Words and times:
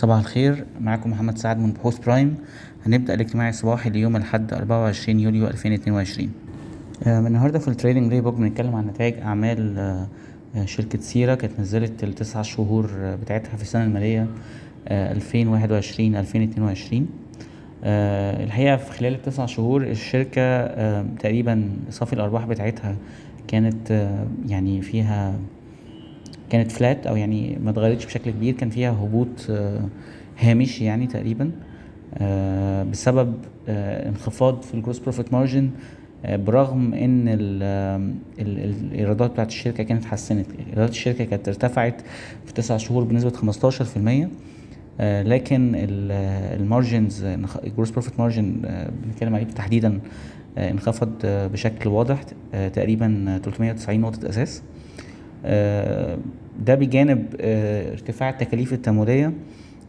صباح 0.00 0.18
الخير. 0.18 0.64
معاكم 0.80 1.10
محمد 1.10 1.38
سعد 1.38 1.58
من 1.58 1.72
بحوث 1.72 1.98
برايم 1.98 2.36
هنبدأ 2.86 3.14
الاجتماع 3.14 3.48
الصباحي 3.48 3.90
ليوم 3.90 4.16
الأحد 4.16 4.52
24 4.52 5.20
يوليو 5.20 5.46
2022 5.46 6.32
آه، 7.06 7.20
من 7.20 7.26
النهاردة 7.26 7.58
في 7.58 7.68
التريدنج 7.68 8.12
ري 8.12 8.20
بوك 8.20 8.34
بنتكلم 8.34 8.74
عن 8.74 8.86
نتائج 8.86 9.18
أعمال 9.18 9.78
آه، 9.78 10.08
آه، 10.56 10.64
شركة 10.64 11.00
سيرا 11.00 11.34
كانت 11.34 11.60
نزلت 11.60 12.04
التسع 12.04 12.42
شهور 12.42 12.90
بتاعتها 13.22 13.56
في 13.56 13.62
السنة 13.62 13.84
المالية 13.84 14.26
ألفين 14.88 15.48
واحد 15.48 15.72
وعشرين 15.72 16.16
ألفين 16.16 16.42
اتنين 16.42 16.66
وعشرين. 16.66 17.06
الحقيقة 17.84 18.76
في 18.76 18.92
خلال 18.92 19.14
التسع 19.14 19.46
شهور 19.46 19.82
الشركة 19.82 20.66
تقريبا 21.02 21.70
صافي 21.90 22.12
الأرباح 22.12 22.46
بتاعتها 22.46 22.96
كانت 23.48 24.10
يعني 24.48 24.82
فيها 24.82 25.34
كانت 26.50 26.72
flat 26.72 27.06
أو 27.06 27.16
يعني 27.16 27.58
ما 27.64 27.70
اتغيرتش 27.70 28.06
بشكل 28.06 28.30
كبير 28.30 28.54
كان 28.54 28.70
فيها 28.70 28.90
هبوط 28.90 29.46
آه، 29.50 29.88
هامشي 30.38 30.84
يعني 30.84 31.06
تقريبا 31.06 31.50
آه، 32.14 32.82
بسبب 32.82 33.34
آه، 33.68 34.08
انخفاض 34.08 34.62
في 34.62 34.74
ال 34.74 34.78
gross 34.78 34.98
profit 34.98 35.32
margin 35.32 35.70
برغم 36.28 36.94
إن 36.94 37.28
ال 37.28 37.62
ال 38.38 38.58
ال 38.58 38.74
الإيرادات 38.92 39.30
بتاعت 39.30 39.48
الشركة 39.48 39.82
كانت 39.84 40.00
اتحسنت 40.00 40.46
إيرادات 40.68 40.90
الشركة 40.90 41.24
كانت 41.24 41.48
ارتفعت 41.48 42.00
في 42.46 42.52
تسع 42.52 42.76
شهور 42.76 43.04
بنسبة 43.04 43.30
15% 43.30 44.28
آه، 45.00 45.22
لكن 45.22 45.72
ال 45.74 45.93
margins 45.93 47.24
ال 47.64 47.68
gross 47.68 47.90
profit 47.90 48.20
margin 48.20 48.62
بنتكلم 49.04 49.34
عليه 49.34 49.44
تحديدا 49.44 50.00
انخفض 50.58 51.12
بشكل 51.24 51.90
واضح 51.90 52.22
تقريبا 52.52 53.40
390 53.44 54.00
نقطة 54.00 54.28
أساس. 54.28 54.62
ده 56.66 56.74
بجانب 56.74 57.26
آه، 57.40 57.92
ارتفاع 57.92 58.28
التكاليف 58.30 58.72
التمويلية 58.72 59.32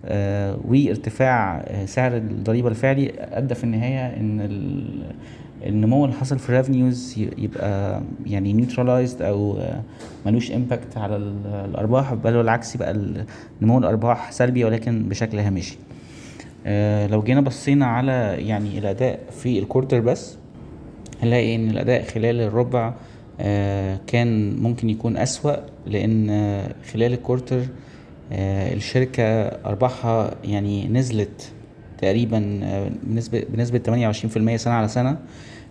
آه، 0.05 0.57
وارتفاع 0.67 1.57
آه، 1.67 1.85
سعر 1.85 2.17
الضريبة 2.17 2.67
الفعلي 2.69 3.11
أدى 3.19 3.55
في 3.55 3.63
النهاية 3.63 4.19
إن 4.19 4.41
ال- 4.41 5.11
النمو 5.65 6.05
اللي 6.05 6.15
حصل 6.15 6.39
في 6.39 6.49
ال 6.49 6.57
revenues 6.57 7.15
يبقى 7.37 8.01
يعني 8.25 8.53
neutralized 8.53 9.21
أو 9.21 9.57
آه، 9.57 9.81
ملوش 10.25 10.51
impact 10.51 10.97
على 10.97 11.15
ال- 11.15 11.47
الأرباح 11.69 12.13
بل 12.13 12.33
بالعكس 12.33 12.75
يبقى 12.75 12.97
نمو 13.61 13.77
الأرباح 13.77 14.31
سلبي 14.31 14.63
ولكن 14.65 15.03
بشكل 15.09 15.39
هامشي. 15.39 15.77
آه، 16.65 17.07
لو 17.07 17.21
جينا 17.21 17.41
بصينا 17.41 17.85
على 17.85 18.11
يعني 18.39 18.77
الأداء 18.77 19.19
في 19.31 19.59
ال 19.59 19.64
quarter 19.64 19.99
بس 19.99 20.37
هنلاقي 21.23 21.55
إن 21.55 21.69
الأداء 21.69 22.03
خلال 22.03 22.41
الربع 22.41 22.87
آه، 22.87 22.93
كان 24.07 24.55
ممكن 24.59 24.89
يكون 24.89 25.17
أسوأ 25.17 25.55
لأن 25.87 26.29
آه، 26.29 26.75
خلال 26.93 27.13
ال 27.13 27.19
quarter 27.19 27.61
آه، 28.31 28.73
الشركة 28.73 29.23
أرباحها 29.47 30.35
يعني 30.43 30.87
نزلت 30.87 31.51
تقريبا 31.97 32.59
آه، 32.63 32.91
بنسبة 33.03 33.43
بنسبة 33.53 33.79
28% 33.79 34.55
سنة 34.55 34.73
على 34.73 34.87
سنة 34.87 35.17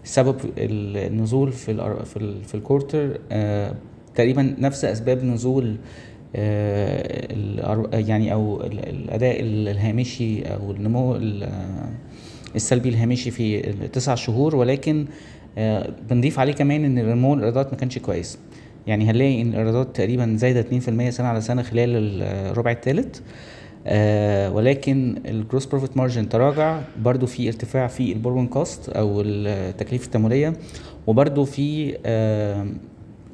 سبب 0.05 0.37
النزول 0.59 1.53
في 1.53 2.05
في 2.05 2.35
في 2.47 2.55
ال 2.55 2.63
quarter 2.63 3.19
آه، 3.33 3.75
تقريبا 4.15 4.55
نفس 4.59 4.85
أسباب 4.85 5.25
نزول 5.25 5.77
آه، 6.37 7.97
يعني 7.99 8.33
أو 8.33 8.61
ال- 8.61 8.89
الأداء 8.89 9.41
الهامشي 9.41 10.43
أو 10.43 10.71
النمو 10.71 11.17
ال- 11.17 11.49
السلبي 12.57 12.89
الهامشي 12.89 13.31
في 13.31 13.71
التسع 13.71 14.15
شهور 14.15 14.57
ولكن 14.57 15.07
آه، 15.07 15.09
بنضيف 16.11 16.39
عليه 16.39 16.53
كمان 16.53 16.85
إن 16.85 16.95
نمو 16.95 17.35
الإيرادات 17.35 17.73
ما 17.73 17.79
كانش 17.79 17.99
كويس. 17.99 18.39
يعني 18.87 19.11
هنلاقي 19.11 19.43
إن 19.43 19.49
الإيرادات 19.49 19.97
تقريبا 19.97 20.35
زايدة 20.37 20.63
2% 21.09 21.11
سنة 21.11 21.29
على 21.29 21.41
سنة 21.41 21.63
خلال 21.63 22.23
الربع 22.23 22.71
الثالث 22.71 23.21
آه 23.87 24.51
ولكن 24.53 25.17
ال 25.27 25.34
gross 25.34 25.67
profit 25.67 25.97
margin 25.97 26.29
تراجع. 26.29 26.81
برضو 27.03 27.27
في 27.27 27.49
ارتفاع 27.49 27.87
في 27.87 28.13
ال 28.13 28.16
borrowing 28.16 28.47
cost 28.47 28.89
أو 28.89 29.21
التكلفه 29.21 30.05
التمويلية. 30.05 30.53
وبرضو 31.07 31.45
في 31.45 31.97
آه 32.07 32.67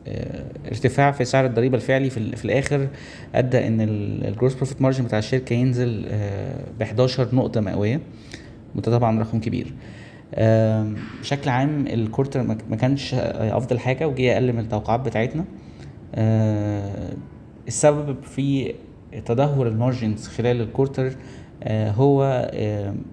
آه، 0.09 0.45
ارتفاع 0.69 1.13
في 1.13 1.25
سعر 1.25 1.47
الضريبة 1.47 1.77
الفعلي 1.77 2.11
في, 2.11 2.37
في 2.37 2.45
الآخر. 2.45 2.89
أدى 3.35 3.67
إن 3.67 3.81
ال 4.25 4.30
gross 4.30 4.55
profit 4.55 4.83
margin 4.83 5.05
بتاع 5.05 5.19
الشركة 5.19 5.55
ينزل 5.55 6.05
ب 6.79 6.83
11 6.83 7.29
نقطة 7.33 7.61
مئوية. 7.61 8.01
وده 8.75 8.93
طبعا 8.93 9.21
رقم 9.21 9.41
كبير. 9.41 9.73
بشكل 11.21 11.51
عام 11.51 11.87
ال 11.87 11.94
quarter 11.94 12.43
ما 12.43 12.77
كانش 12.77 13.15
أفضل 13.15 13.79
حاجة 13.79 14.09
وجه 14.09 14.35
أقل 14.35 14.53
من 14.53 14.59
التوقعات 14.59 15.01
بتاعتنا. 15.01 15.45
آه، 16.15 17.13
السبب 17.69 18.23
في 18.23 18.75
تدهور 19.27 19.69
ال 19.69 19.76
margins 19.76 20.29
خلال 20.29 20.61
ال 20.61 20.67
quarter 20.67 21.13
آه، 21.63 21.91
هو 21.91 22.51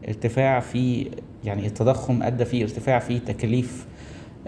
ارتفاع 0.08 0.60
في 0.60 1.12
يعني 1.44 1.68
التضخم 1.68 2.24
أدى 2.24 2.46
في 2.46 2.64
ارتفاع 2.64 3.00
في 3.00 3.20
تكاليف 3.20 3.86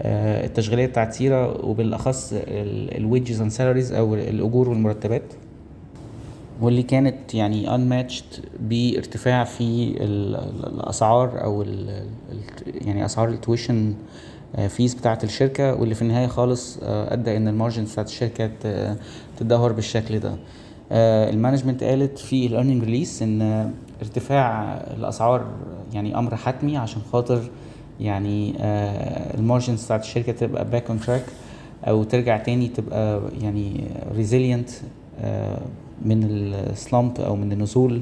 آه، 0.00 0.46
التشغيلية 0.46 0.86
بتاعت 0.86 1.12
سيرا 1.12 1.46
وبالأخص 1.46 2.34
ال 2.48 2.63
wages 2.63 3.40
and 3.40 3.50
salaries 3.50 3.92
أو 3.92 4.14
الأجور 4.14 4.68
والمرتبات. 4.68 5.22
واللي 6.60 6.82
كانت 6.82 7.34
يعني 7.34 7.66
unmatched 7.66 8.40
بارتفاع 8.60 9.44
في 9.44 9.94
ال- 10.00 10.36
ال- 10.36 10.66
الأسعار 10.66 11.44
أو 11.44 11.62
ال 11.62 11.88
ال- 12.32 12.86
يعني 12.86 13.04
أسعار 13.04 13.28
ال 13.28 13.36
tuition 13.36 13.94
fees 14.68 14.94
بتاعة 14.94 15.18
الشركة 15.24 15.74
واللي 15.74 15.94
في 15.94 16.02
النهاية 16.02 16.26
خالص 16.26 16.78
آه، 16.82 17.12
أدى 17.12 17.36
إن 17.36 17.48
ال 17.48 17.53
margins 17.53 17.92
بتاعة 17.92 18.04
الشركة 18.04 18.46
ت- 18.46 18.96
تتدهور 19.36 19.72
بالشكل 19.72 20.18
ده. 20.18 20.36
آه، 20.92 21.30
ال 21.30 21.35
management 21.35 21.84
قالت 21.84 22.18
في 22.18 22.46
ال 22.46 22.50
earnings 22.50 22.84
release 22.84 23.22
إن 23.22 23.70
ارتفاع 24.02 24.74
الأسعار 24.96 25.46
يعني 25.94 26.18
أمر 26.18 26.36
حتمي 26.36 26.76
عشان 26.76 27.02
خاطر 27.12 27.50
يعني 28.00 28.54
ال 29.38 29.44
margins 29.44 29.84
بتاعت 29.84 30.00
الشركة 30.04 30.32
تبقى 30.32 30.70
back 30.70 30.88
on 30.90 31.00
track 31.00 31.24
أو 31.88 32.04
ترجع 32.04 32.36
تاني 32.36 32.68
تبقى 32.68 33.20
يعني 33.42 33.84
resilient 34.16 34.70
من 36.04 36.24
ال 36.24 36.40
slump 36.40 37.20
أو 37.20 37.36
من 37.36 37.52
النزول 37.52 38.00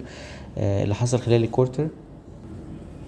آه، 0.59 0.82
اللي 0.82 0.94
حصل 0.94 1.19
خلال 1.19 1.44
ال 1.45 1.50
quarter 1.50 1.89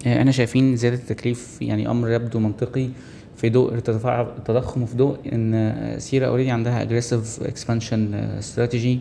آه، 0.07 0.19
إحنا 0.19 0.31
شايفين 0.31 0.75
زيادة 0.75 0.95
التكليف 0.95 1.57
يعني 1.61 1.89
أمر 1.91 2.11
يبدو 2.11 2.39
منطقي 2.39 2.89
في 3.35 3.49
ضوء 3.49 3.73
ارتفاع 3.73 4.21
التضخم 4.21 4.81
وفي 4.81 4.95
ضوء 4.97 5.17
إن 5.33 5.53
آه، 5.53 5.97
سيرا 5.97 6.27
already 6.27 6.51
عندها 6.51 6.81
aggressive 6.81 7.43
expansion 7.43 8.13
strategy 8.13 8.99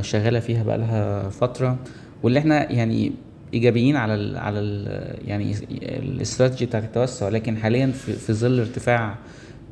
شغالة 0.00 0.40
فيها 0.40 0.62
بقى 0.62 0.78
لها 0.78 1.28
فترة. 1.28 1.76
واللي 2.22 2.38
إحنا 2.38 2.72
يعني 2.72 3.12
إيجابيين 3.54 3.96
على 3.96 4.14
ال 4.14 4.36
على 4.36 4.58
ال 4.58 5.28
يعني 5.28 5.54
الاستراتيجي 5.82 6.66
بتاعت 6.66 6.84
التوسع 6.84 7.28
لكن 7.28 7.56
حاليا 7.56 7.86
في, 7.86 8.12
في 8.12 8.32
ظل 8.32 8.60
ارتفاع 8.60 9.14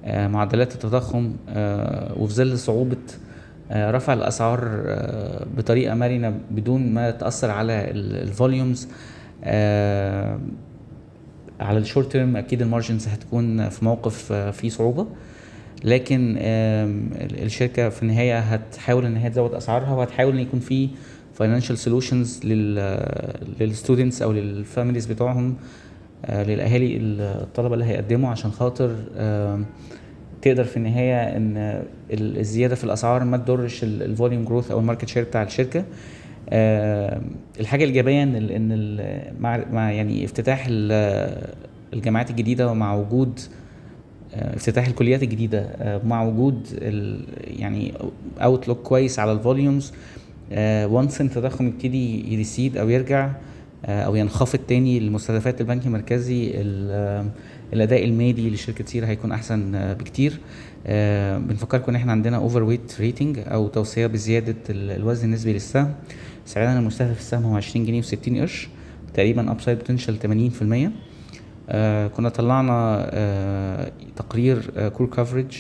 آه، 0.05 0.29
معدلات 0.29 0.75
التضخم 0.75 1.33
آه، 1.49 2.15
وفي 2.19 2.35
ظل 2.35 2.59
صعوبة 2.59 2.97
آه، 2.97 3.25
رفع 3.73 4.13
الأسعار 4.13 4.61
آه، 4.87 5.47
بطريقة 5.57 5.95
مرنة 5.95 6.41
بدون 6.51 6.95
ما 6.95 7.11
تأثر 7.11 7.51
على 7.51 7.91
ال 7.91 8.03
volumes 8.03 8.89
على 11.61 11.79
ال 11.79 11.84
short 11.84 12.13
term 12.13 12.37
أكيد 12.37 12.63
ال 12.63 12.68
margins 12.68 13.09
هتكون 13.09 13.69
في 13.69 13.85
موقف 13.85 14.33
آه، 14.33 14.51
فيه 14.51 14.69
صعوبة. 14.69 15.07
لكن 15.85 16.37
الشركة 16.39 17.89
في 17.89 18.03
النهاية 18.03 18.39
هتحاول 18.39 19.07
إن 19.07 19.17
هي 19.17 19.31
تزود 19.31 19.55
أسعارها 19.55 19.93
وهتحاول 19.95 20.33
إن 20.35 20.39
يكون 20.41 20.61
في 20.61 20.89
financial 21.35 21.79
solutions 21.79 22.41
لل 23.61 23.73
students 23.73 24.23
أو 24.23 24.33
لل 24.33 24.47
families 24.47 25.07
بتوعهم 25.07 25.57
آه، 26.25 26.43
للأهالي 26.45 26.97
الطلبة 26.97 27.75
اللي 27.75 27.85
هيقدموا 27.85 28.31
عشان 28.31 28.51
خاطر 28.51 28.97
تقدر 30.45 30.65
في 30.65 30.77
النهاية 30.77 31.37
إن 31.37 31.57
ال- 32.13 32.39
الزيادة 32.39 32.75
في 32.75 32.85
الأسعار 32.85 33.25
ما 33.25 33.37
تضرش 33.37 33.85
ال 33.85 33.93
volume 33.93 34.45
growth 34.45 34.71
أو 34.71 34.79
ال 34.79 34.83
market 34.83 35.09
share 35.09 35.25
بتاع 35.25 35.43
الشركة. 35.43 35.85
آه، 36.51 37.21
الحاجة 37.61 37.85
الإيجابية 37.85 38.23
إن 38.23 38.35
إن 38.37 39.01
مع 39.73 39.93
يعني 39.93 40.25
افتتاح 40.25 40.67
ال- 40.69 41.53
الجامعات 41.93 42.31
الجديدة 42.31 42.71
ومع 42.71 42.95
وجود 42.95 43.41
آه، 44.35 44.57
افتتاح 44.57 44.87
الكليات 44.87 45.23
الجديدة 45.23 45.61
آه، 45.61 46.01
مع 46.05 46.23
وجود 46.23 46.67
يعني 47.59 47.93
outlook 48.43 48.79
كويس 48.79 49.19
على 49.19 49.33
ال 49.33 49.40
volumes 49.40 49.93
و 50.85 50.92
once 50.92 51.21
التضخم 51.21 51.67
يبتدي 51.67 52.33
ي 52.35 52.41
recede 52.41 52.77
أو 52.77 52.89
يرجع 52.89 53.31
أو 53.89 54.15
ينخفض 54.17 54.59
تاني 54.59 55.01
لمستهدفات 55.01 55.61
البنك 55.61 55.87
المركزي 55.87 56.51
ال- 56.55 56.89
آه، 56.91 57.27
الأداء 57.73 58.05
المالي 58.05 58.51
لشركه 58.51 58.85
سيرا 58.85 59.07
هيكون 59.07 59.33
أحسن 59.33 59.75
آه، 59.75 59.93
بكتير. 59.93 60.39
آه، 60.87 61.39
بنفكركم 61.39 61.85
ان 61.89 61.97
إحنا 61.97 62.13
عندنا 62.13 62.37
overweight 62.37 62.97
rating 63.01 63.39
أو 63.39 63.69
توصية 63.69 64.07
بزيادة 64.07 64.55
ال- 64.71 64.91
الوزن 64.91 65.25
النسبي 65.25 65.53
للسهم. 65.53 65.95
سعرنا 66.47 66.79
المستهدف 66.79 67.19
السهم 67.19 67.43
هو 67.43 67.57
20 67.57 67.87
جنيه 67.87 68.03
و60 68.03 68.39
قرش 68.41 68.69
تقريبا 69.15 69.51
upside 69.51 69.79
potential 69.79 70.19
80% 70.19 70.91
آه 71.69 72.07
كنا 72.07 72.29
طلعنا 72.29 73.07
آه 73.11 73.93
تقرير 74.17 74.71
آه 74.77 74.89
core 74.89 75.07
coverage 75.07 75.53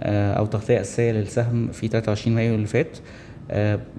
آه 0.00 0.32
أو 0.34 0.46
تغطية 0.46 0.80
أساسية 0.80 1.12
للسهم 1.12 1.68
في 1.72 1.88
23 1.88 2.34
مايو 2.36 2.54
اللي 2.54 2.66
فات. 2.66 2.96
آه، 2.96 3.00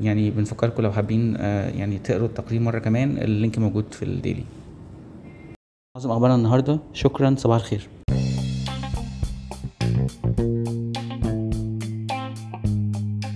يعني 0.02 0.32
بنفكركم 0.32 0.84
لو 0.84 0.92
حابين 0.92 1.38
آه، 1.38 1.70
يعني 1.70 2.00
تقروا 2.00 2.28
التقرير 2.28 2.62
مرة 2.62 2.80
كمان 2.80 3.18
اللينك 3.18 3.60
موجود 3.60 3.86
في 3.92 4.06
الديلي. 4.06 4.44
معظم 5.96 6.12
أخبارنا 6.12 6.36
النهارده 6.36 6.80
شكرا 6.94 7.36
صباح 7.38 7.56
الخير. 7.56 7.88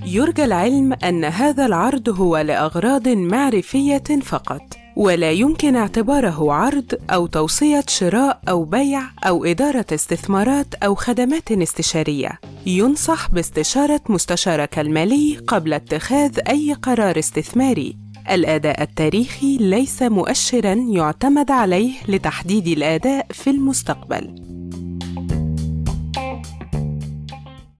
يرجى 0.06 0.46
العلم 0.46 0.94
أن 0.94 1.26
هذا 1.26 1.66
العرض 1.66 2.10
هو 2.10 2.38
لأغراض 2.38 3.08
معرفية 3.08 4.20
فقط 4.22 4.62
ولا 4.96 5.32
يمكن 5.32 5.76
اعتباره 5.76 6.54
عرض 6.54 7.00
أو 7.10 7.28
توصية 7.28 7.84
شراء 7.88 8.42
أو 8.50 8.64
بيع 8.64 9.02
أو 9.24 9.46
إدارة 9.46 9.86
استثمارات 9.94 10.76
أو 10.76 10.96
خدمات 10.96 11.52
استشارية. 11.52 12.40
ينصح 12.68 13.32
باستشارة 13.32 14.02
مستشارك 14.10 14.80
المالي 14.80 15.38
قبل 15.48 15.74
اتخاذ 15.74 16.40
أي 16.50 16.74
قرار 16.74 17.20
استثماري. 17.20 17.98
الأداء 18.32 18.82
التاريخي 18.82 19.58
ليس 19.58 20.02
مؤشرا 20.02 20.74
يعتمد 20.74 21.52
عليه 21.52 21.92
لتحديد 22.08 22.68
الأداء 22.68 23.28
في 23.32 23.50
المستقبل. 23.50 24.55